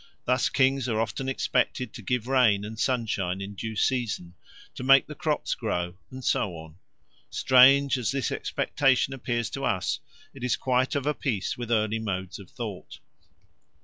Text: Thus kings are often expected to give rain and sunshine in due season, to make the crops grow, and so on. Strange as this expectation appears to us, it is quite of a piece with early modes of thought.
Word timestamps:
Thus 0.25 0.49
kings 0.49 0.89
are 0.89 0.99
often 0.99 1.29
expected 1.29 1.93
to 1.93 2.01
give 2.01 2.27
rain 2.27 2.65
and 2.65 2.79
sunshine 2.79 3.39
in 3.39 3.53
due 3.53 3.75
season, 3.75 4.33
to 4.73 4.83
make 4.83 5.05
the 5.05 5.13
crops 5.13 5.53
grow, 5.53 5.93
and 6.09 6.25
so 6.25 6.55
on. 6.55 6.77
Strange 7.29 7.99
as 7.99 8.09
this 8.09 8.31
expectation 8.31 9.13
appears 9.13 9.51
to 9.51 9.63
us, 9.63 9.99
it 10.33 10.43
is 10.43 10.57
quite 10.57 10.95
of 10.95 11.05
a 11.05 11.13
piece 11.13 11.55
with 11.55 11.69
early 11.69 11.99
modes 11.99 12.39
of 12.39 12.49
thought. 12.49 12.97